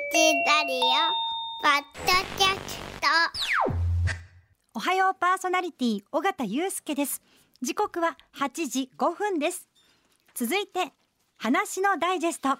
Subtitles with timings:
[0.00, 0.04] ラ
[0.64, 0.80] リオ
[1.60, 3.08] ポッドキャスト。
[4.74, 7.20] おはようパーソナリティ尾形祐介です。
[7.62, 9.66] 時刻は8時5分です。
[10.36, 10.92] 続いて
[11.36, 12.58] 話のダイジェスト。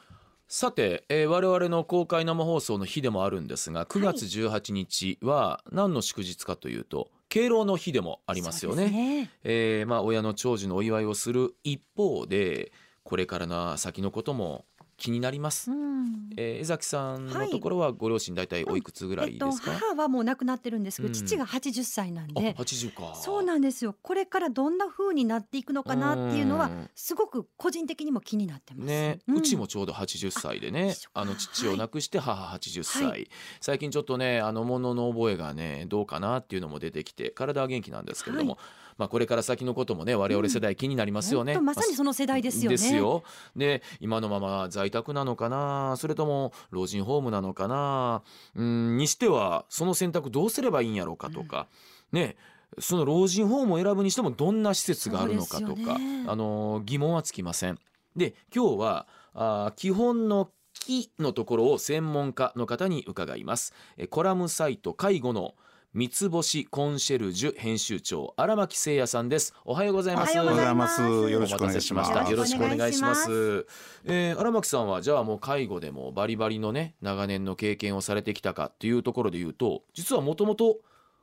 [0.48, 8.90] さて、えー我々の公開生放送の日でもあるんですが9月18日は何の祝日かというと敬老の日でもありますよね。
[8.90, 9.30] ね。
[9.44, 12.72] えーまあ、親の長寿のお祝いをする一方で
[13.04, 14.64] これからの先のことも
[14.98, 15.70] 気になります。
[15.70, 16.30] うん。
[16.36, 21.14] えー江崎さんのところはご両親大体おいくつぐらえっといですか、母はもう亡くなってるんですけど、うん。
[21.14, 23.14] 父が80歳なんあで80か。
[23.14, 23.94] そうなんですよ。
[24.02, 26.90] これからどんな風になっていくのかなっていうのはうん。
[26.94, 28.86] すごく個人的にも気になってます。
[28.86, 29.36] ね、ん。
[29.36, 33.16] うちもちょうど80歳でねあの父を亡くして母80歳、は
[33.60, 38.58] 最近ちょっとねあの物の覚えがねどうかなっていうのも出てきて体は元気なんですけれども、は
[38.98, 42.76] まあこれから先のこともね我々世代気になりますよね、本当まさにその世代ですよね。
[42.76, 43.22] ですよ。
[43.56, 45.94] で今のまま在宅なのかな？
[45.96, 48.22] それとも老人ホームなのかな？
[48.56, 51.68] うんにしてはその選択どうすればいいんやろうかとか、
[52.12, 52.36] ね
[52.78, 56.24] その老人ホームを選ぶにしてもどんな施設があるのかとか、ね。
[56.26, 57.78] あの疑問はつきません。
[58.14, 63.72] で今日はあー基本の木のところを専門家の方に伺います。
[63.96, 65.54] えコラムサイト介護の
[65.94, 69.54] 三つ星コンシェルジュ編集長荒牧誠也さんです。
[69.64, 70.38] おはようございます。
[70.38, 73.66] おはようございますようございますよろしくお願いしましよろしくお願いします。
[74.04, 80.76] えー荒牧さんはじゃあもう介護でもバリバリのね長年の経験をされてきたかっていうところで言うと実はもともと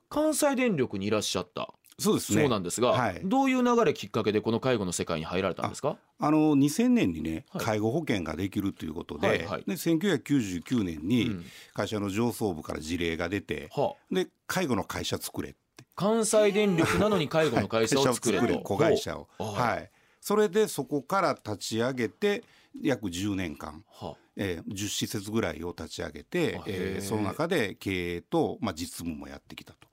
[0.09, 2.41] 関西電力にいらっしゃったそうですね。
[2.41, 3.21] そうなんですが、はい。
[3.23, 5.97] どういう流れきっかけでこの介護の世界に入られたんですか？
[6.19, 7.65] あの2000年にね、はい。
[7.65, 9.63] 介護保険ができるということで、はいはい。
[9.65, 11.45] で1999年うにん。
[11.73, 14.13] 会社の上層部から事例が出て、はあ。
[14.13, 15.57] で介護の会社作れって。
[15.95, 22.43] 関西電力なのに介護の会社を作れと、 子会社を、はい、それでそこから立ち上げて
[22.81, 29.87] 約10年間、はえー、10施設ぐらいを立ち上げてえーその中で経営と、まあ、実務もやってきたと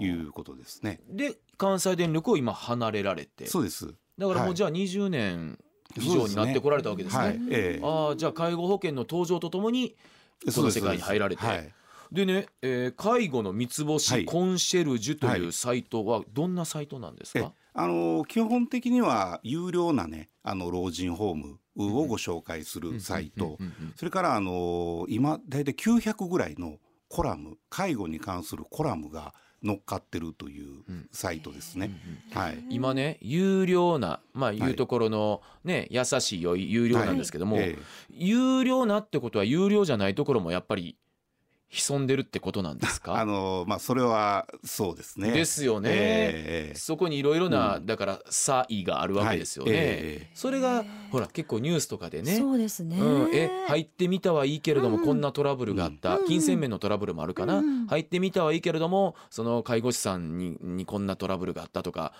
[0.00, 1.00] いうことですね。
[1.08, 3.46] で関西電力を今離れられて。
[3.46, 3.94] そうです。
[4.18, 4.50] だからもはい。
[4.52, 5.58] うじゃあ20年
[5.96, 7.22] 以上になってこられたわけですね。
[7.22, 7.40] はい。
[7.50, 7.80] ええ。
[7.82, 9.96] ああじゃあ介護保険の登場とともに
[10.54, 11.42] この世界に入られて。
[12.12, 14.24] でね、えー介護の三つ星はい。
[14.24, 15.52] コンシェルジュというはい。
[15.52, 23.58] サイトはどんなサイトなんですえか、あの基本的には有料なねあの老人ホームをご紹介するサイト。
[23.96, 26.78] それからあの今大体900ぐらいの
[27.08, 31.90] コラム介護に関するコラムが乗っかってるというサイトですね。
[32.32, 32.58] はい。
[32.70, 34.58] 今ね有料なまあい。
[34.58, 37.82] うところのね、優しい良い有料なんですけども、ええ。
[38.10, 40.96] 有料なってことは有料じゃないところもやっぱり
[41.68, 43.16] 潜んでるってことなんですか？
[43.20, 45.32] あのまあそれはそうですね。
[45.32, 49.80] ですよね、ええそこにいろいろな、だから差異があるわけですよね、はい。
[49.80, 50.30] ええ。
[50.34, 52.36] それがほら結構ニュースとかでね。
[52.36, 55.00] そうですね、うん、え入ってみたはいいけれども、うん。
[55.00, 56.26] うんこんなトラブルがあった、うん。
[56.26, 57.68] 金銭面のトラブルもあるかな、うん。
[57.68, 62.12] うん入ってみたはいいけれどもその介護士さんににこんなトラブルがあったとか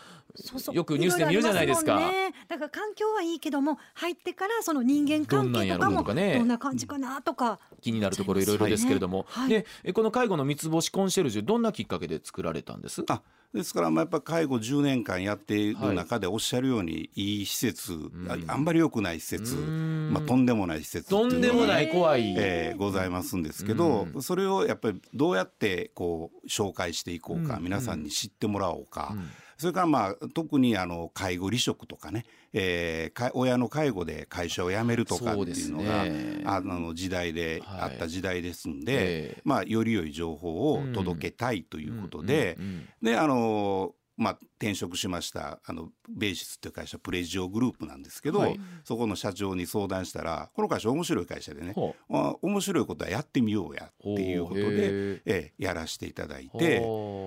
[0.72, 1.96] よくニュースで見るじゃないですか。
[1.96, 2.32] ね。
[2.48, 6.12] だから環境はいいけども入ってからその人間関係とかもど
[6.44, 9.48] んな感じかなとか、気になるところいろいろですけれども、はい。
[9.48, 13.04] でえこの介護の三つ星コンシェルジュどんなきっかけで作られたんです？
[13.08, 13.22] あ
[13.54, 17.94] ですからまあやっぱ介護10年間やっている中でおっしゃるようにいい施設、
[18.28, 20.10] ああんまり良くない施設、ん。
[20.12, 27.62] まあ、とんでもない施設っていうとのがんでもない怖い、えーございますんですけど、うそれをやっぱりどうやってこう紹介していこうか、うん。
[27.62, 39.42] 皆さんに知ってもらおうか、うんそれからまあ特にあの介護離職とかね、えーか親の介護で会社を辞めるとかっていうのがねあの時代で、はいあった時代ですんで、ええ。
[39.44, 42.58] まあ、より良い情報を届けたいということで、
[43.02, 48.60] であのまあ、転職しましたあのベーシスっていう会社プレジオグループなんですけど、はい。
[48.84, 56.82] そこの社長に相談したらこの会社面白い会社でねほあ面白いことはやってみようやっていうことでー、ええやらせていただいて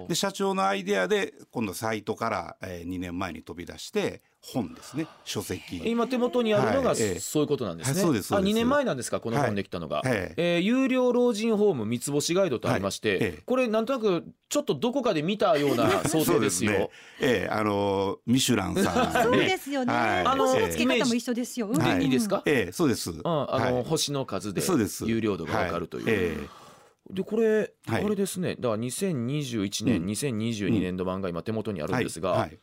[0.07, 5.81] で社長のアイデアで今度サイトから、えー、2年前に飛び出して本ですね書籍。
[5.85, 7.93] 今手元にあるのがそういうことなんですね。
[7.93, 8.49] はいそうですそうです。
[8.49, 9.97] あ2年前なんですかこの本できたのが。
[9.97, 10.07] はい。
[10.07, 13.41] ええー有料老人ホーム三つ星ガイドとありまして、はいええ。
[13.45, 16.71] これなんとなくちょっとどこかで見たような 想定ですよ。
[16.71, 16.89] ね
[17.19, 20.25] ええあのミシュランさん、ね、 そうですよね、はい。
[20.25, 21.77] あの星の付け方も一緒ですよ、うん。
[21.77, 22.41] でいいですか？
[22.45, 23.11] ええそうです。
[23.11, 23.83] うん、あの、はい。
[23.83, 25.05] 星の数でそうです。
[25.05, 26.05] 有料度がわかるという。
[26.05, 26.15] はい。
[26.15, 26.37] え
[27.11, 28.05] でこれ、はい。
[28.05, 28.55] あれですね。
[28.59, 30.05] だから2021年、うん。
[30.05, 32.39] 2022年度版が今手元にあるんですが、はい。
[32.39, 32.59] はい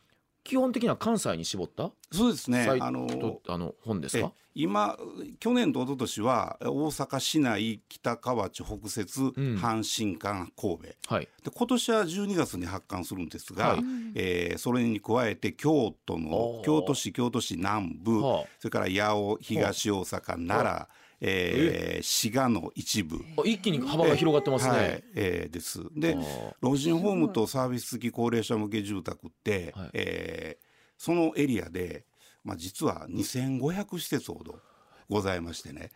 [0.47, 1.91] 基本的には関西に絞った？
[2.11, 2.65] そうですね。
[2.79, 3.05] あの
[3.49, 4.97] あの本ですえか今
[5.39, 9.31] 去年と一昨年は大阪市内北河内北摂、ん。
[9.57, 11.13] 阪神間神戸。
[11.15, 11.27] はい。
[11.43, 13.79] で今年は12月に発刊するんですが、はい。
[14.15, 16.63] えーそれに加えて京都おのー。
[16.63, 18.43] 京都市京都市南部、はあ。
[18.59, 20.87] それから八尾東大阪奈良、
[21.19, 23.17] えー滋賀の一部。
[23.37, 24.71] あ一気に幅が広がってますね。
[24.71, 25.81] はいえーです。
[25.95, 26.15] で
[26.61, 29.89] 老人ホームとサービス付き高齢者向け住宅って、はい。
[29.93, 30.67] えー
[30.99, 32.07] そのエリアで、
[32.43, 34.59] まあ、実は2500施設ほど
[35.07, 35.91] ございましてね。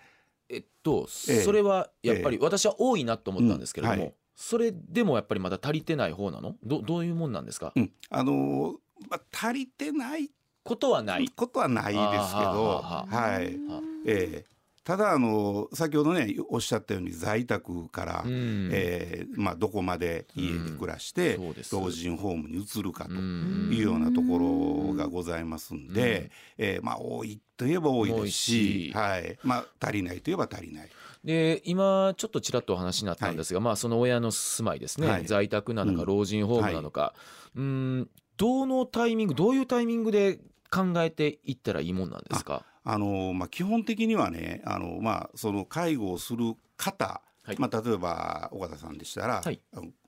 [0.48, 4.16] えっと、ええそれはやっぱり私は多いなと思ったんですけれども、うんはい。
[4.36, 6.56] それでもやっぱりまだ足りてない方なの？
[6.64, 7.92] どどういうもんなんですか、うん。
[8.12, 8.74] あのー
[9.10, 10.30] まあ、足りてない
[10.64, 11.28] ことはない。
[11.30, 13.10] ことはないですけど、はい。
[13.10, 14.52] はえー
[14.84, 18.70] ただあの先ほどねおっしゃったように在宅から、うん。
[18.72, 21.38] えーまあ、どこまで家で暮らして、
[21.72, 23.70] 老人ホームに移るかとうん。
[23.72, 29.38] いうようなところがございますんで、えーまあ、多いといえば多いですしはい。
[29.44, 30.90] まあ、足りないといえば足りない。
[31.24, 35.26] で今ちょっとちらっとお話になったんですが、まあその親の住まいですね、はい。
[35.26, 36.08] 在宅なのかうん。
[36.08, 37.14] 老人ホームなのか、
[37.56, 38.10] うーん。
[38.38, 40.40] どのタイミングどういうタイミングで
[40.72, 42.66] 考えていったらいいもんなんですか？
[42.84, 47.56] あのまあ、基本的にはねあの、まあ、その介護をする方、はい。
[47.60, 49.62] まあ、例えば尾形さんでしたら、はい。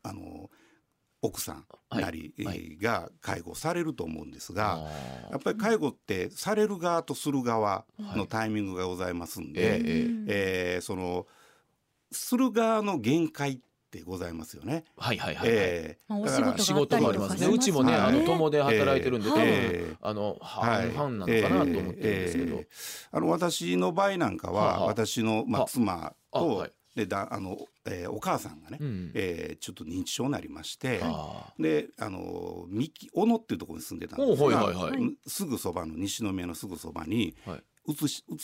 [0.04, 0.50] あの
[1.22, 2.04] 奥さんはい。
[2.04, 4.80] なり、はいが介護されると思うんですが、あ
[5.31, 8.18] やっぱり介護ってされる側とする側はい。
[8.18, 10.76] のタイミングがございますんえで、ええ。
[10.76, 11.28] えーその
[12.12, 13.62] する側の限界って
[14.01, 14.84] ございますよね。
[14.98, 15.57] はいはいはい、はい。
[15.57, 17.48] えーまあおだから仕仕事事もありますね。
[17.54, 18.01] うちもね、はい。
[18.01, 20.92] あの友で働いてるんで、多分、ええあのはい。
[20.92, 22.68] 半々なのかなと思ってるんですけど、ええ。
[23.12, 24.86] あの私の場合なんかは、はあはあ。
[24.88, 25.69] 私の、まあ、はあ。
[25.69, 26.72] 妻と、あはい。
[26.95, 31.54] でだあの、えーお母さんがね、うんえーちょっと認知症になりまして、あ。
[31.60, 35.01] であの三木小野っていうところに住んでたんですが、おはいはいはい。
[35.01, 37.63] うんすぐそばの西宮のすぐそばにはい。
[37.88, 38.38] 移し移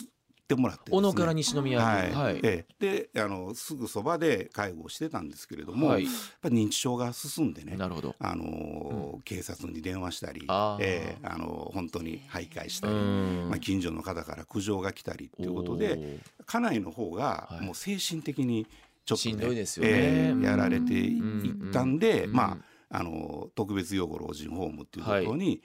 [0.54, 0.98] ってもらってですね。
[0.98, 2.12] 小野から西宮に、はい。
[2.12, 2.40] はい。
[2.42, 3.07] ええ。
[3.13, 6.06] であのすぐそばで介護をしてたんですけれども、はい。
[6.06, 8.16] やっぱり認知症が進んでねなるほど。
[8.19, 10.84] あの警察に電話したり、あー。
[10.84, 13.50] ええあの本当に徘徊したうり、ん。
[13.50, 17.66] まあ、近所の方から苦情が来たりということで家内の方がはい。
[17.66, 18.66] もう精神的に
[19.06, 19.92] ちょっと、しんどいですよね。
[19.92, 22.34] ええやられていうんったんで、うん。
[22.34, 22.57] まあ
[22.92, 25.62] あの特別養護老人ホームっていうところに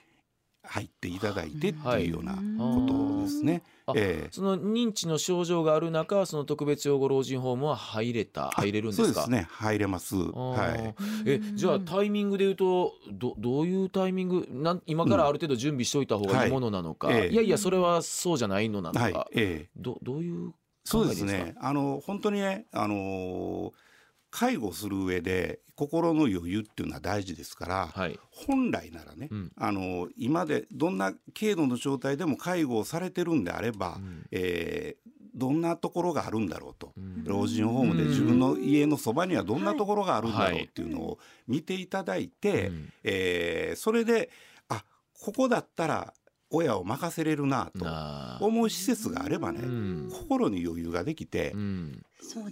[0.67, 3.63] 入っていただいてっていうようなことですね。
[3.87, 9.05] あええその認知の症状がある中、その特別養護老人ホームは入れた、入れるんですか？
[9.05, 10.15] そうですね入れます。
[10.15, 11.29] はい。
[11.29, 14.47] えじゃあタイミングで言うとどどういうタイミング？
[14.51, 19.13] なん今からある程度準備しておいた方がいいものなのか、はいええいやいやそれはそうじゃないのなのか、はい。
[19.35, 20.53] ええどどういう
[20.83, 21.31] そうですか？
[21.31, 21.55] ですね。
[21.59, 23.71] あの本当にね、あの
[24.35, 28.19] 介護する上で心の余裕っていうのは大事ですから、はい。
[28.31, 29.51] 本来ならね、うん。
[29.55, 34.25] あの今でどんな軽度の状態でも介護をされてるんであれば、うん。
[34.31, 37.25] えーどんなところがあるんだろうと、うん。
[37.25, 38.09] 老人ホームでうん。
[38.09, 42.93] 自分の家のそばにはどんなところがあるんだろうはいっていうのを見ていただいて、うん。
[43.03, 44.29] えーそれで
[44.69, 46.13] あここだったら
[46.49, 50.09] 親を任せれるなと思う施設があればね、うん。
[50.11, 52.03] 心に余裕ができて、うん。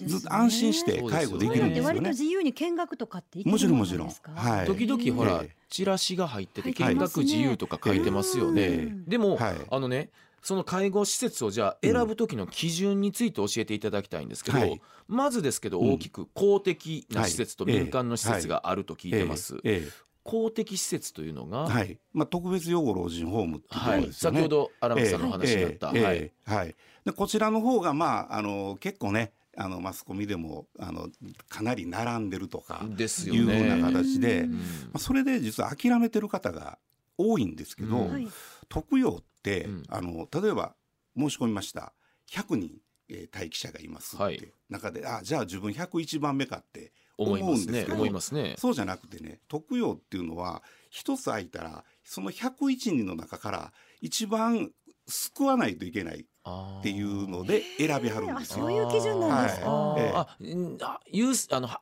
[0.06, 1.88] ずっと安心して介護できるんですよね。
[1.88, 2.10] 割と割と。
[2.10, 4.10] 自由に見学とかってもちろんももちろん。
[4.36, 4.66] はい。
[4.68, 5.56] 時々ほら、ええ。
[5.69, 9.56] チラシが入ってて見学自由とか書いてますよね、ええでも、はい。
[9.69, 10.10] あのね
[10.42, 14.81] その介護施設をじゃあ選ぶ時の基準について教えていただきたいんですけど、はい。
[15.07, 15.94] まずですけどうん。
[15.94, 17.74] 大きく公的な施設とはい。
[17.75, 19.84] 民間の施設があると聞いてます、え。
[19.84, 19.90] ええ
[20.23, 21.99] 公的施設というのが、えはい。
[22.13, 24.39] まあ、特別養護老人ホームっていうとこはいろですよね。
[24.39, 26.03] 先ほど荒牧さんのお話にあった、ええ。
[26.03, 26.17] はい。
[26.17, 26.53] ええ。
[26.53, 26.75] はい。
[27.05, 31.09] でこちらの方が、まあ、あの結構ねあのマスコミでもあの
[31.49, 33.68] かなり並んでるとかですよいうふうね。
[33.68, 34.51] な形で、うん。
[34.51, 36.80] まうんあ、それで実は諦めてる方が
[37.18, 38.11] 多いんですけど、うん。
[38.11, 38.27] はい。
[38.69, 39.83] 特養って、うん。
[39.89, 40.75] あの例えば
[41.18, 41.94] 申し込みました。
[42.31, 42.71] 100人、
[43.09, 44.53] えー待機者がいますって、はい。
[44.69, 48.55] 中であじゃあ自分101番目かって思いますね思うんですけど思いますね。
[48.57, 54.71] そうじゃなくてね特養っていうのは一つ空いたらその101人の中から一番
[55.07, 58.65] 救わないといけないっていうので選びはるんですよ。
[58.65, 59.65] あそういう基準なんですか。
[59.65, 61.81] あユースあのは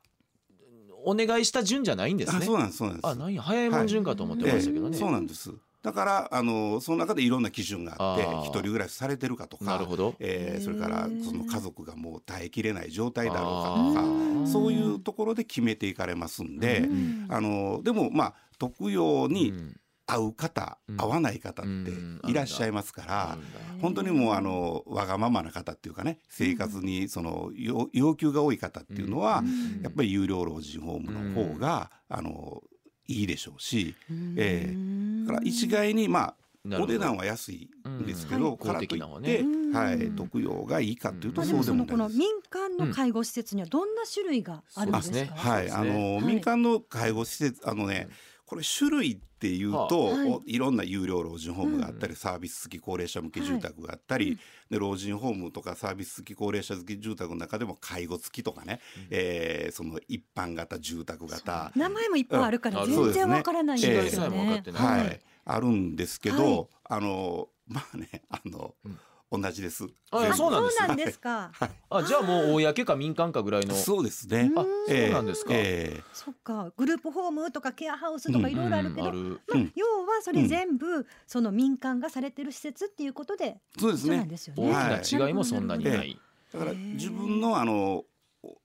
[1.03, 2.57] お願いした順じゃないんですねあそう。
[2.57, 3.07] なんですそうなんです。
[3.07, 4.95] あなんや早いもん順かと思ってましたけどね。
[4.95, 5.51] ええそうなんです。
[5.81, 10.15] だからあのその中でいろんな基準があって一人暮らしされてるかとかなるほど。
[10.19, 14.47] えーそれからその家族がもう耐えきれない状態だろうかとあかー。
[14.47, 19.77] そういうところで決めていかれますんで、うんあのでもまあ特養にうん。
[20.07, 21.01] 合う方、うん。
[21.01, 22.19] 合わない方っうん。
[22.23, 23.59] ていらっしゃいますから、あるんだ。
[23.81, 29.81] 本当にもうあのわがままな方っていうかね生活にその要要求が多い方っていうのは、うん。
[29.81, 32.61] やっぱり有料老人ホームの方が、あの
[33.07, 33.95] いいでしょうし、
[34.37, 35.25] ええ。
[35.27, 36.35] だから一概にまあ
[36.79, 38.43] お値段は安いんですけど、うん。
[38.49, 39.71] はいからといって、うん。
[39.73, 42.19] はい、特養がいいかっていうとそうでもそのこもないです。
[42.19, 45.13] の民間の介護施設にはどんな種類があるんですか？
[45.15, 45.31] そうですね。
[45.35, 46.25] はい、あの、はい。
[46.25, 48.09] 民間の介護施設あのね
[48.51, 50.27] これ種類っていうと、はい。
[50.29, 54.37] おいろんな有料老人ホームがあったり、サービス付き高齢者向け住宅があったり、
[54.69, 61.71] で老人ホームとかサービス付き高齢者付き住宅の中でも介護付きとかね、えーその一般型住宅型。
[61.77, 62.91] 名前もいっぱいあるからうん。
[62.91, 64.61] 全然わからないんですよね。
[64.73, 66.67] はい、あるんですけど、はい。
[66.89, 68.75] あのまあねあの、
[69.31, 69.87] 同じです。
[70.11, 70.77] あそうなんです。
[70.77, 71.51] そうなんですか。
[71.89, 73.73] あじゃあもう公か民間かぐらいの。
[73.73, 74.51] そうですね。
[74.57, 75.05] あええ。
[75.05, 75.53] そうなんですか。
[75.53, 76.03] ええ。
[76.11, 79.07] そっか、グループホームとかケアハウスとかいろいろあるけど、うん。
[79.07, 79.71] あるまあうん。
[79.73, 84.09] 要はそれ全部その民間がされてる施設っていうことでそうですね。
[84.09, 84.37] そうなんで。
[84.37, 85.01] すよ大ね。
[85.03, 86.19] きな違いもそんなになはいい。
[86.51, 88.05] だから自分のあのお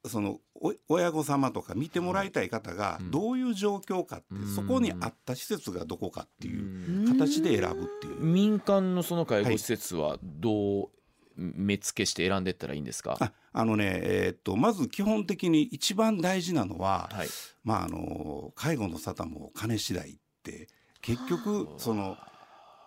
[0.06, 3.10] そのお親御様とか見てもらいたい方がうん。
[3.10, 4.54] どういう状況かって、うん。
[4.54, 7.18] そこに合った施設がどこかっていううん。
[7.18, 8.20] 形で選ぶっていう。
[8.20, 10.88] 民間のその介護施設はどう
[11.36, 13.16] 目付けして選んでいったらいいんですか？
[13.20, 17.28] ああのね、えーっとまず基本的に一番大事なのは、はい。
[17.62, 20.68] まああの介護の沙汰も金次第って
[21.02, 22.16] 結局その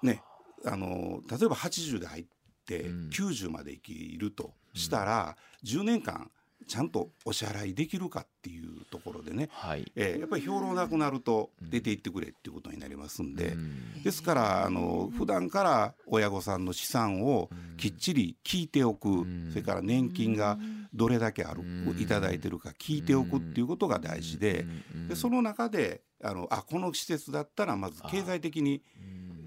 [0.01, 0.23] ね
[0.65, 2.25] あの例えば80で入っ
[2.65, 3.09] てうん。
[3.09, 6.29] 90まで生きるとしたら、10年間
[6.67, 9.91] ちゃんとお支払いできるかっていうところでね、はい。
[9.95, 14.03] えーやっぱり兵糧なくなると出て行ってくれっていうことになりますんで、うん。
[14.03, 19.49] ですからあの普段から親御さんの資産をきっちり聞いておく、ん。
[19.49, 20.57] それから年金が
[20.93, 21.63] どれだけある、う
[21.95, 21.99] ん。
[21.99, 25.07] いただいてるか聞いておくっていうことが大事で,、うん。
[25.07, 28.83] でその中であのあこの施設だったらまず経済的に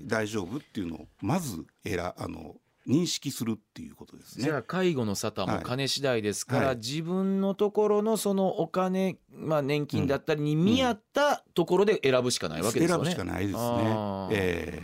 [0.05, 4.45] 大丈夫っていうのをまず選あの認識するっていうことですね。
[4.45, 5.63] じゃあ介護の沙汰もはい。
[5.63, 6.77] 金次第ですから、はい。
[6.77, 13.05] 自分のところのそのお金、まあ、年金だったりに見合ったところで選ぶしかないわけですよね。
[13.05, 13.63] 選ぶしかないですね。
[13.63, 14.29] あ。
[14.31, 14.33] ー。
[14.33, 14.83] え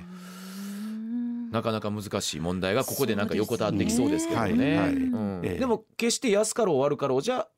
[1.50, 5.58] なかなか難しい問題がここでなんか横たわってきそうですけどね。
[5.58, 7.57] でも決して安かろう悪かろうじゃえ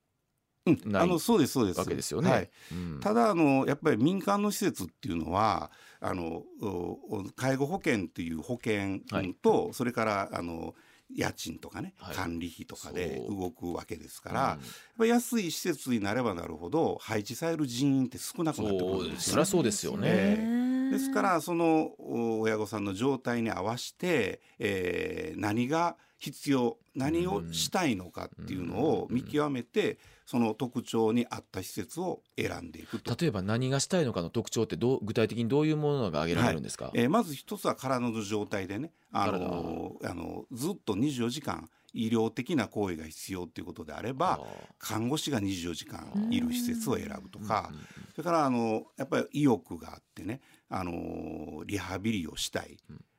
[0.67, 0.97] うん。
[0.97, 1.79] あのそうですそうです。
[1.79, 2.31] わけですよね。
[2.31, 2.51] はい。
[2.73, 3.01] うん。
[3.01, 9.01] ただあのやっぱり民間の施設っていうのはあのお介護保険っていう保険
[9.43, 10.75] と、それからあの
[11.13, 12.15] 家賃とかね、はい。
[12.15, 14.65] 管理費とかで動くわけですから、やっ
[14.99, 19.19] ぱり安い施設になればなるほど配置される人員って少なくなってくるんですよね。
[19.19, 20.09] そりゃそうですよね。
[20.09, 29.99] えですからそのお親御さんの状態に合わせて、えー何が必要何をしたいのかっていうのを見極めて
[30.31, 33.17] その特徴に合った施設を選んでいくと。
[33.21, 44.39] 例えば何がしたいのかの特徴ってどう具体的にどういうものが挙げられるんですか、えーまず一つは体の状態でねあのあのずっと24時間医療的な行為が必要っていうことであれば
[44.79, 47.73] 看護師が24時間いる施設を選ぶとか
[48.13, 52.77] それからあのやっぱり意欲があってねあのリハビリをしたい。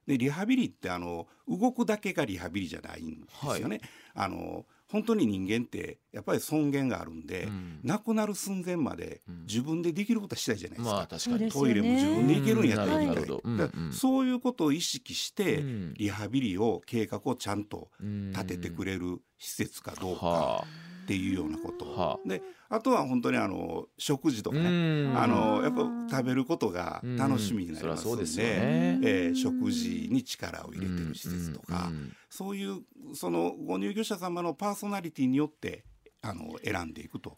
[0.08, 3.82] でリハビリってあの動くだけがリハビリじゃないんですよね。
[4.14, 7.80] あの本当に人間ってやっぱり尊厳があるんで、うん。
[7.84, 10.96] 亡くなる寸前まで自分でできることはしたいじゃないですか。
[10.96, 13.94] まあ確かトイレも自分で行けるんやったら行きたいうんうん。
[13.94, 15.94] そういうことを意識して、うん。
[15.96, 18.32] リハビリを計画をちゃんとうん。
[18.32, 20.26] 立ててくれる施設かどうか。
[20.26, 20.66] は
[21.04, 24.70] っていうようなこと、はであとは本当にあの食事とあかね、う
[25.10, 25.14] ん。
[25.18, 29.00] あのやっぱ食べることが楽しみになりますので,、ね。
[29.04, 31.92] えー食事に力を入れてる施設とか、
[32.30, 32.82] そういう
[33.14, 35.84] そのご入居者様のパーソナリティによって
[36.22, 37.36] あの選んでいくという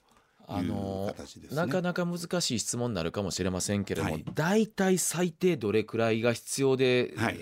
[0.48, 1.58] あの形ですね。
[1.58, 4.26] なかなか難しい質問になるかもしれませんけれども、はい。
[4.34, 7.40] だいたい最低どれくらいが必要で、はい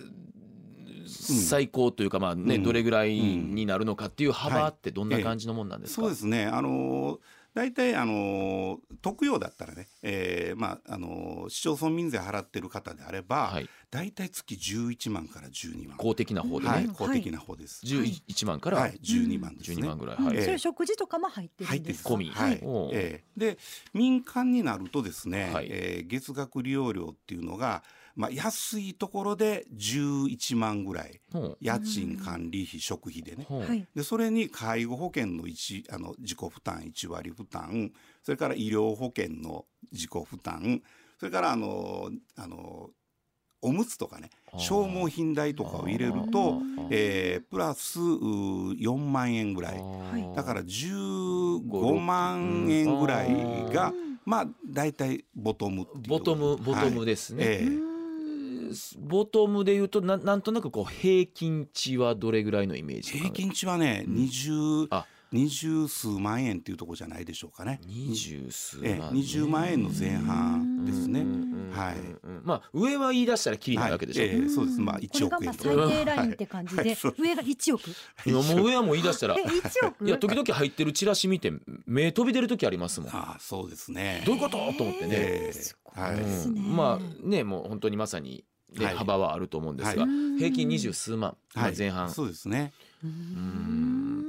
[1.22, 2.64] 最高というかまあね、うん。
[2.64, 6.46] どれぐらいになるのかっていう幅ってどんな感じのもんなんですか、そうですね。
[6.46, 7.20] あのー
[7.54, 15.98] 大体あのー特養だったらね、えーまああのー市町村民税払ってる方であれば、はい大体月11万から12万。
[15.98, 17.86] 公的な方でね、はい、公的な方です。
[17.86, 19.78] 11万からはい、12万ですね。
[19.82, 20.38] 12万ぐらい、うんはい。
[20.38, 22.04] ええそれ食事とかも入ってる入ってるんです。
[22.06, 22.30] か込み。
[22.30, 22.62] はい。
[22.94, 23.24] ええ。
[23.36, 23.58] で
[23.94, 25.68] 民間になるとですね、はい。
[25.70, 27.84] えー月額利用料っていうのが、
[28.16, 31.20] まあ、安いところで11万ぐらい。
[31.34, 31.58] ほう。
[31.60, 33.46] 家賃管理費食費でね。
[33.48, 33.86] ほうはい。
[33.94, 37.92] でそれに介護保険の一あの自己負担1割負担。
[38.24, 40.82] それから医療保険の自己負担。
[41.20, 42.90] それからあのあの
[43.62, 49.76] おむつとかね消耗品代とかを入れると、えープラスうー4万円ぐらい。
[49.76, 50.36] はい。
[50.36, 53.94] だから15万円ぐらいが
[54.26, 56.04] まあ大体ボトムっていう。
[56.08, 57.92] ボトムボトムで、ですね、はいええ
[59.00, 67.80] ボトムで言うとななんとなくこう平均値はどれぐらいのイメージ平均値はね、20あ二十数万円っていうところじゃないでしょうかね。
[67.86, 71.26] 二十数万、ええ、20万円の前半ですね。
[71.72, 71.96] はい。
[72.44, 74.32] まあ上は言い出したらきりないわけでしょ、はい。
[74.32, 74.82] ええそうです。
[74.82, 75.88] まあこ1れがまあ億円とか。
[75.88, 76.82] 最低ラインって感じで。
[76.82, 76.96] はい。
[76.96, 77.88] そう上が1億。
[77.90, 77.94] い
[78.26, 79.36] やもう上はもう言い出したら。
[79.38, 80.06] え1億？
[80.06, 81.54] いや時々入ってるチラシ見て
[81.86, 83.10] 目飛び出る時ありますもん。
[83.10, 84.24] ああそうですね。
[84.26, 84.58] どういうこと？
[84.74, 85.52] と思ってね、
[85.94, 86.16] はい。
[86.16, 86.56] うん。
[86.56, 88.44] ねまあねもう本当にまさに、
[88.78, 88.96] ねはい。
[88.96, 90.08] 幅はあると思うんですが、は
[90.38, 91.78] 平均二十数万、まあはい。
[91.78, 92.74] 前半、そうですね。
[93.06, 94.26] ん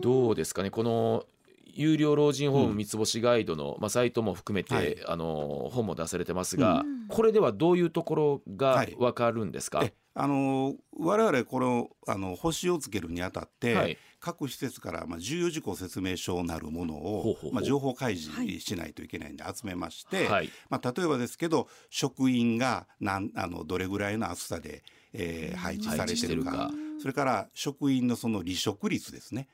[0.00, 0.70] どうですかね？
[0.70, 1.24] この
[1.66, 2.76] 有料老人ホームうん。
[2.76, 4.96] 三つ星ガイドの、まあ、サイトも含めて、はい。
[5.06, 7.08] あの本も出されてますが、うん。
[7.08, 8.94] これではどういうところがはい。
[8.98, 13.98] わかるんですか、えあの我々このあの星をつけるにあたって、はい。
[14.20, 20.50] 各施設からまあ重要事項説明書なるものをまあ情報開示しないといけないんで集めまして、はい。
[20.70, 24.82] まあ例えばですけど職員がなんあのどれぐらいの暑さで、
[25.12, 29.48] えー配置されてるかそれから職員のその離職率ですね。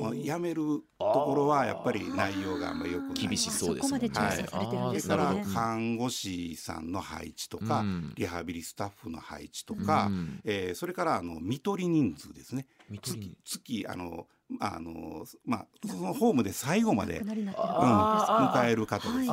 [0.00, 3.14] まあ辞めるところはやっぱり内容があんまりよくない。
[3.14, 3.88] 厳しそうですね。
[3.88, 5.44] そこまで調査されてるんですそれからね。
[5.52, 8.12] 看護師さんの配置とか、うん。
[8.16, 10.40] リハビリスタッフの配置とか、うん。
[10.44, 12.66] えーそれからあの見取り人数ですね。
[13.02, 14.26] 月月あの
[14.60, 19.32] あのまあそのホームで最後まで、うん、迎える方ですね、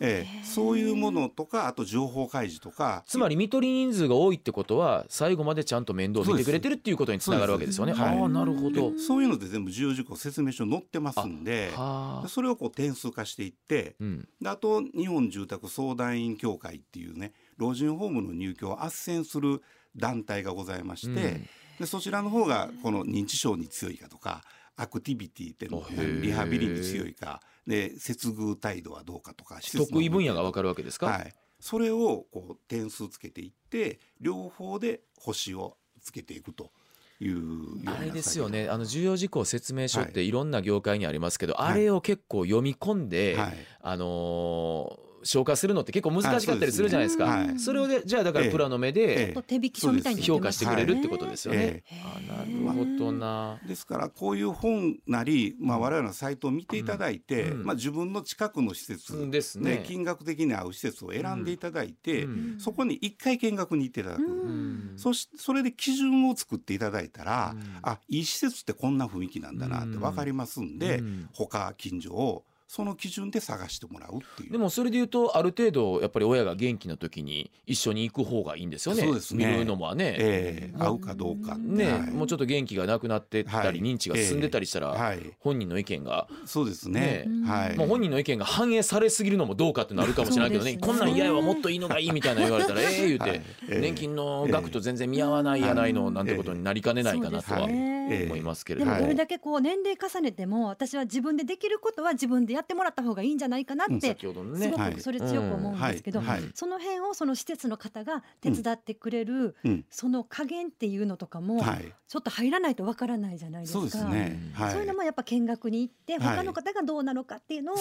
[0.00, 7.94] ええそういうものとかあと情報開示とかつまり見取り人数が多いってことは最後までちゃんと面倒を見てくれてるっていうことにつながるわけですよね。
[7.94, 8.98] そうですああなるほどで。
[8.98, 12.28] そういうので全部重要事項説明書載ってますんではあ。
[12.28, 14.28] それをこう点数化していってうん。
[14.40, 19.62] であと日本住宅相談員協会っていうね老人ホームの入居を斡旋する
[19.96, 21.48] 団体がございまして、うん。
[21.78, 24.42] でそちらの方がこの認知症に強いかとか
[24.76, 25.82] アクティビティっていうの
[26.22, 31.06] リハビリに強いかで接遇態度はどうかとか得意分野がわかるわけですか？
[31.06, 36.70] はい、それをこう点数つけていって両方で星をつけていくと
[37.18, 38.68] いうあれですよ作ね。
[38.68, 40.12] あの重要事項説明書っはい。
[40.12, 41.72] ていろんな業界にありますけど、はい。
[41.72, 43.56] あれを結構読み込んで、業はい。
[43.80, 47.24] あのー消化するのって結構難しかったりするじゃないですか。
[47.24, 47.52] はいそすね。
[47.52, 51.84] はいそれをでじゃあだからええプラの目えで手引き書みたいに評価してくれるってことですよね。
[51.90, 53.58] えあなるほどな。
[53.66, 57.64] ですからこういう本なり、まあ、我々のサイトを見ていただいて、うん。
[57.64, 59.84] まあ、自分の近くの施設ですでね。
[59.86, 62.60] 金額的に合う施設を選んでいただいて、うん。
[62.60, 64.92] そこに一回見学に行っていただく、うん。
[64.96, 67.78] そしそれで基準を作っていただいたら、うん。
[67.82, 71.28] あいい施設ってこんな雰囲気なんだなって分かりますんで、うん。
[71.32, 74.52] 他近所をその基準で探してもらうっていう。
[74.52, 79.02] でもそれで言うとある程度やっぱり親が元気な時に一緒に行く方がいいんですよね。
[79.02, 79.44] そうですね。
[79.44, 80.14] 見るのもね。
[80.16, 80.74] ええ。
[80.78, 81.62] 合うかどうかって。
[81.62, 82.10] ね、はい。
[82.12, 83.92] もうちょっと元気がなくなってったり、はい。
[83.92, 87.24] 認知が進んでたりしたら、はい、本人の意見が、そうですね。
[87.26, 87.44] ね。
[87.44, 90.74] はい、もう本人の意見が反映されすぎるのもどうかってなるかもしれないけどね。
[90.74, 90.78] ね。
[90.78, 93.38] こんなん嫌やわもっといいのがいいみたいな言われたら ええ言うて、はい。
[93.38, 93.80] ええ。
[93.80, 98.92] 年金の額と全然見合わないやないのなんてことになりかねないかなとは思いますけれども。
[98.92, 104.66] でもどれだけこう年齢重ねても私は自分でできることは自分でやってもらった方がいいんじゃないかなって先ほどのね。
[104.66, 104.94] すごはい。
[104.94, 106.50] くそれ強く思うんですけどはいはい。
[106.54, 109.84] その辺をその施設の方が手伝ってくれるうん。
[109.90, 113.78] その加減っていうのとかもはい、ちょっと入らないとわからないじゃないですか。
[113.80, 116.36] そうですね、はい、そういうのもやっぱ見学に行ってはい。
[116.36, 117.76] 他の方がどうなのかっていうのを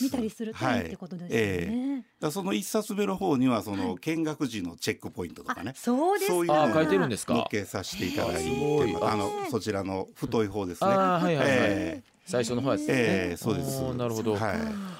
[0.00, 0.68] 見たりするとい。
[0.68, 2.04] いってことですよね。
[2.30, 3.80] その一冊目の方にはそはい。
[3.80, 6.34] の見学時のチェックポイントとかね、そうですか。
[6.34, 7.34] そういうのあ書いてるんですか？
[7.34, 10.90] 載っけさせていただいてあのそちらの太い方ですね。
[10.90, 13.82] はいはいはい、え最初の方やつですね、ええそうです。
[13.94, 14.58] なるほど、はい。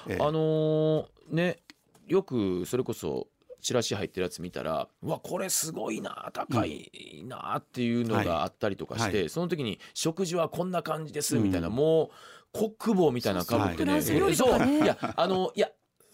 [0.08, 0.18] ええ。
[0.18, 1.58] あのーね
[2.06, 3.28] よくそれこそ
[3.60, 9.28] チラシ入ってるやつ見たらうわこれすごいな高いなっていうのがあったりとかして、はい。
[9.28, 11.42] その時に食事はこんな感じですうん。
[11.42, 12.08] みたいな、もう
[12.50, 15.68] コック帽みたいなのかぶってね、そういやあのいや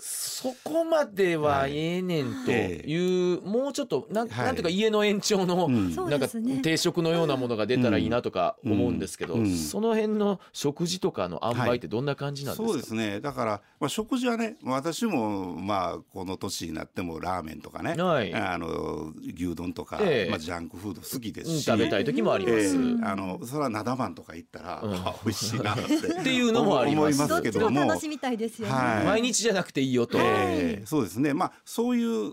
[0.06, 4.44] そこまではええねんという、もうちょっとなん,、はい。
[4.44, 6.28] なんていうか家の延長の、なんか
[6.62, 9.44] 定食のようなものが出たらいいなとか思うんですけど、うん。
[9.44, 13.20] うんその辺の食事とかの塩梅ってどんな感じなんですか、そうですね。
[13.20, 18.34] だから、まあ、食事はね私もまあこの年になってもラーメンとかね、はい。
[18.34, 20.30] あの牛丼とか、ええ。
[20.30, 22.70] まあ、ジャンクフード好きですうんし、食べたい時もあります、ええ。
[22.72, 23.04] うん。
[23.04, 24.94] あのそれは灘番とか行ったら、うん。
[24.94, 27.14] あ 美味しいなってっていうのもあります。
[27.14, 27.66] 思いますけども。
[27.66, 28.74] どっちも楽しみたいですよね。
[28.74, 29.04] はい。
[29.04, 31.34] 毎日じゃなくていいよと、ええそうですね。
[31.34, 32.32] まあそういう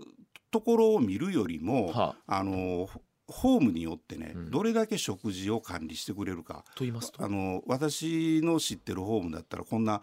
[0.50, 2.42] ところを見るよりも、はあ。
[2.44, 2.88] の
[3.28, 4.50] ホームによってね、うん。
[4.50, 6.64] どれだけ食事を管理してくれるか。
[6.74, 7.24] と言いますと？
[7.24, 10.02] あの私の知ってるホームだったらこんな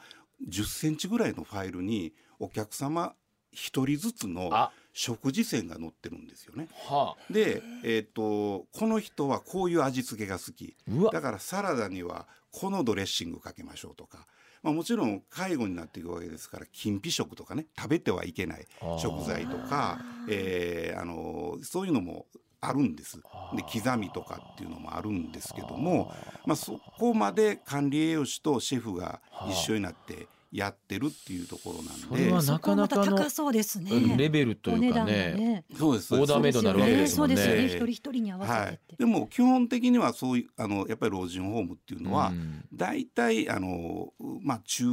[0.50, 3.13] 10センチぐらいのファイルにお客様
[3.52, 4.72] 一人ずつのあ。
[4.91, 6.67] 食事線が載ってるんですよね。
[6.74, 7.34] はあ。
[7.34, 10.76] で、えー、とこの人はこういう味付けが好き。
[11.13, 14.28] だからサラダにはこのドレッシングかけましょうとか、
[14.64, 18.68] まあ、もちろん介護になっていくわけですから禁忌食とかね食べてはいけない
[19.00, 22.26] 食材とか、えーあのそういうのも
[22.62, 23.18] あるんです。
[23.18, 26.14] で刻みとかっていうのもあるんですけども、
[26.46, 32.08] まあ、そこまで管理栄養士とシェフが一緒になってやってるっていうところなんで。
[32.08, 32.42] それは。
[32.44, 34.16] なかなかの高そうですね。
[34.18, 35.66] レベルというかねね。
[35.78, 36.16] そうです。
[36.16, 37.36] オーダーメイドになるわけですもんね。
[37.36, 37.62] そうですよね。
[37.62, 37.68] ええ。
[37.68, 38.96] 一人一人に合わはいせて。
[38.98, 42.66] でも基本的にはそういうあのやっぱり老人ホームっていうのは、うん。
[42.74, 44.86] 大体あのまあ中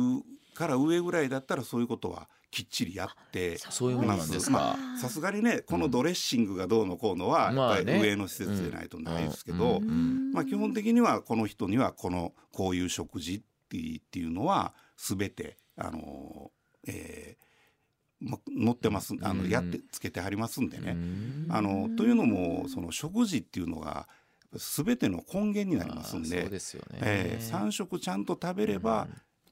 [0.55, 4.53] から上ぐらいだったらそういうことはきっちりやってそういうものなんですか。
[4.53, 7.77] まあさすがにねこのドレッシングがどうのこうのはまあね。
[7.77, 9.89] やっぱり上の施設でないとないですけど、うん。
[9.89, 10.33] うん。
[10.33, 16.51] まあ、基本的にはこの人にはこのこういう食事っていうっていうのは全てあの、
[16.87, 17.47] えー
[18.19, 19.15] ま載ってます。
[19.21, 20.93] あのうんやってつけてはりますんでね。
[20.93, 21.47] うん。
[21.51, 24.09] あのというのもその食事っていうのが
[24.55, 26.99] 全ての根源になりますんでそうですよね。
[27.03, 29.07] えー、3食ちゃんと食べれば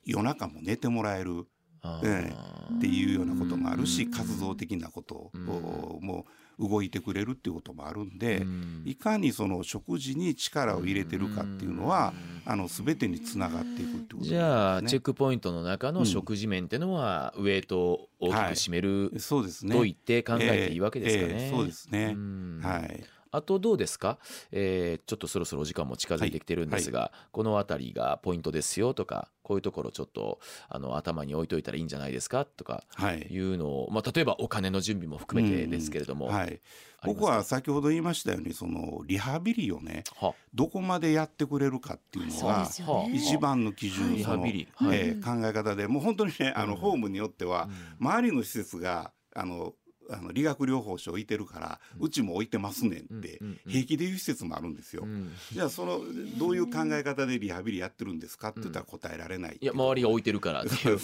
[0.04, 1.46] 夜中も寝てもらえる。
[1.82, 12.12] あえーっていうようなこともあるしうん活動的なこともう動いてくれるっていうこともあるんでうんいかにその食事に力を入れてるかっていうのは
[12.44, 14.36] あの全てにつながっていくってことですね。
[14.36, 19.74] じゃあチェックポイントの中の食事面っていうのはウエイトを大きく占めるそうですね。
[19.74, 21.28] と言って考えていいわけですかね。
[21.28, 23.04] ええええそうですねんはい。
[23.34, 24.18] あとどうですか、
[24.52, 32.44] えーちょっとそろそろお時間も近づいてきてるんですが、この辺りがポイントですよとかこういうところちょっとあの頭に置いといたらいいんじゃないですか？
[32.44, 33.20] とかはい。
[33.22, 36.60] いうのを、まあ、例えばお金の準備も含めてですけれども、はい。
[37.04, 40.34] 僕は先ほど言いましたようにそのリハビリをねは。
[40.54, 42.68] どこまでやってくれるかっていうのが
[43.12, 44.16] 一番の基準、はい。
[44.16, 44.68] リハビリ。
[44.92, 45.86] えー考え方で。
[45.86, 46.70] もう本当にねあうん。
[46.70, 47.68] のホームによっては
[48.00, 48.06] うん。
[48.08, 49.74] 周りの施設があの
[50.10, 55.02] あの理学療法士置いてるからうちも置いてますねんって平気で言う施設もあるんですよ。
[55.04, 55.32] うん。
[55.52, 56.00] じゃあその
[56.38, 60.98] どういう考え方でリハビリやってるんですかって言ったら答えられないいや周りが置いてるからっていう。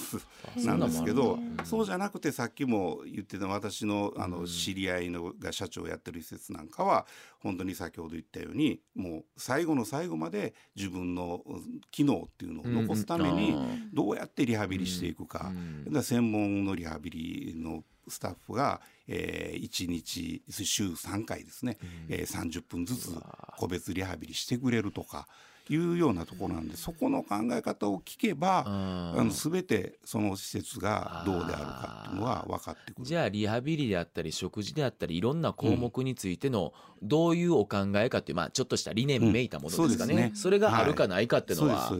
[0.67, 7.07] なんですけどそうじゃなくてさっきも言ってた私のあうんの知り合いのが社長をやってる施設なんかは
[7.41, 13.55] 本当に先ほど言ったようにもう最後の最後まで自分のうん機能っていうのを残すために
[13.93, 15.85] どうやってリハビリしていくか,、うん。
[15.85, 23.11] だから専門のリハビリのスタッフが、え1日週3回ですね、えー30分ずつ
[23.57, 25.27] 個別リハビリしてくれるとか
[25.69, 33.05] いうようなところなんでそこの考え方を聞けば、ああの全てその施設がどうであるかっていうのは分かってくる。
[33.05, 41.93] じゃあリハビリであったり食事であったりいろんな項目についてのどういうお考えかっていうまあちょっとした理念めいたものですかね,、うんそねそれがあるかないかっていうのは。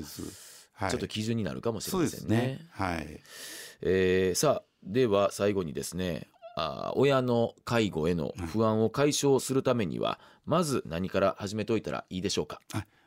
[0.73, 2.37] はい、ちょっと基準になるかもしれませんね。
[2.37, 2.67] ね。
[2.71, 3.21] はい。
[3.83, 12.61] えーさあでは最後にですねあー親の介護への不安を解消するためには、まず何から始めておいたらいいでしょうか？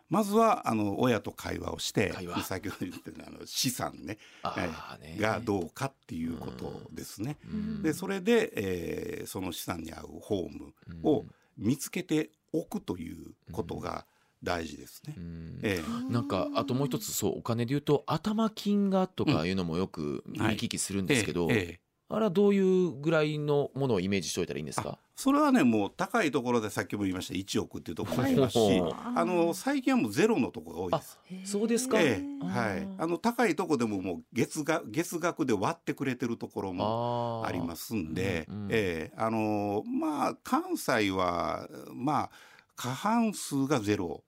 [0.09, 4.17] まずはあの親と会話をして先ほど言ったあの資産ね。
[4.43, 5.19] あはい。
[5.19, 7.37] がどうかっていうことですね。
[7.45, 7.83] うん。
[7.83, 11.25] でそれで、えーその資産に合うホームを
[11.57, 14.05] 見つけておくということが
[14.43, 15.15] 大事ですね。
[15.17, 15.59] うん。
[15.63, 16.11] ええ。
[16.13, 21.79] なんかあともう一つそうお金で言うと頭金がとかいうのもよく見聞きするんですけど、ええええ。
[22.09, 24.99] あれはどういうぐらいのものをイメージしておいたらいいんですか？
[25.15, 27.33] それはねもう高いところでさっきも言いました。
[27.33, 28.93] 1億っていうところもありますし、はい。
[29.15, 31.51] あの最近はもうゼロのところが多いです。
[31.51, 38.67] そうですか、ええはい、あの高いところでももう月額月額で割ってくれてるところもありますんで、うんうん。
[38.69, 39.17] ええ。
[39.17, 42.31] あのまあ関西はまあ
[42.75, 44.23] 過半数がゼロ、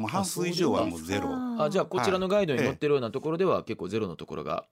[0.00, 1.28] まあ、半数以上はもうゼロ。
[1.58, 4.66] あじゃあこちらのガイドに載ってるようなところでは結構ゼロのところが。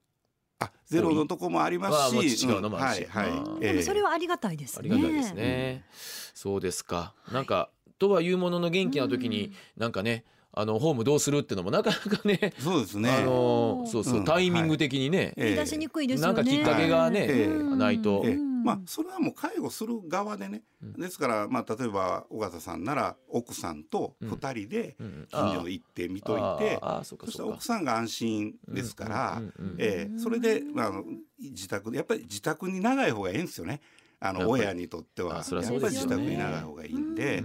[0.60, 3.02] あゼロのとこもありますし、違うのもあるし。
[3.02, 4.90] うんはいでもそれはありがたいですね。
[4.92, 5.84] ありがたいですね。
[6.34, 7.14] そうですか。
[7.32, 13.10] なんかとはいうものの元気な時になんかねあのホームどうするってのもなかなかねそうですね。
[13.10, 14.24] あのそうそううん。
[14.24, 15.44] タイミング的にねええ。
[15.44, 16.34] 言い出しにくいですよね。
[16.34, 17.76] なんかきっかけがねええ。
[17.76, 18.22] ないと。
[18.24, 18.32] ええ。
[18.34, 20.92] うんまあそれはもう介護する側でね、うん。
[20.94, 24.30] ですからまあ例えば尾形さんなら奥さんとうん。
[24.30, 25.26] 2人でうん。
[25.28, 30.18] 近所行って見といて、そうかそしたら奥さんが安心ですから、うええ。
[30.18, 30.92] それで、まあ
[31.40, 33.80] 自宅でやっぱり自宅に長い方がいいんですよね
[34.20, 37.44] あの親にとってはやっぱり自宅に長い方がいいんで、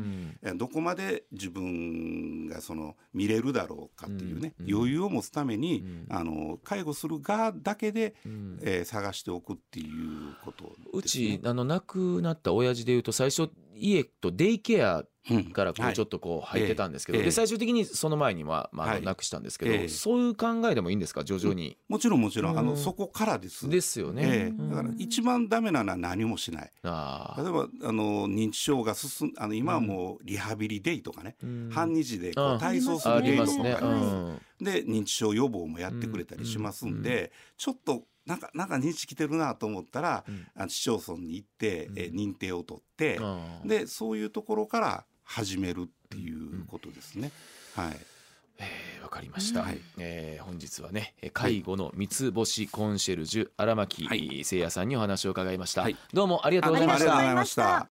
[0.56, 6.06] どこまで自分がその見れるだろうかっていうね、余裕を持つために、うん。
[6.10, 8.60] あの介護する側だけで、うん。
[8.62, 13.50] えー探しておくっていうことです、ね、うちあの亡くなった親父でいうと最初
[13.84, 15.92] 家とデイケアうんからこはい。
[15.94, 17.24] うちょっとこう入ってたんですけど、ええ。
[17.24, 19.88] で最終的にその前にはまあなくしたんですけど、ええ。
[19.88, 21.24] そういう考えでもいいんですか？
[21.24, 21.78] 徐々に。
[21.88, 22.68] もちろんもちろん、あうん。
[22.68, 23.70] のそこからです。
[23.70, 24.22] ですよね。
[24.26, 24.70] ええ。
[24.70, 26.72] だから一番ダメなのは何もしない。
[26.84, 33.72] あ例えばあの認知症が進んあの今はもうリハビリデイとかね、ー半日でこあう体操すあるデイとかね。
[33.72, 34.16] もあります。
[34.16, 34.66] うん。
[34.66, 40.48] で認知症予防もやってくれたりしますんで、ちょっとなんかなんか認知来てるなと思ったら、うん。
[40.56, 42.16] あの市町村に行って、えうん。
[42.16, 43.68] 認定を取って、あー。
[43.68, 47.32] でそういうところから始めるっていうことですね。
[47.76, 47.98] はい。
[48.60, 49.80] えーわかりました、はい。
[49.98, 54.44] えー本日はねえー介護の三つ星コンシェルジュ荒牧はい。
[54.44, 55.98] 聖也さんにお話を伺いました、はい。
[56.14, 57.06] どうもありがとうございました。
[57.06, 57.90] ありがとうございました。